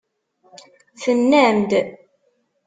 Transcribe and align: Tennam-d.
Tennam-d. 1.01 1.71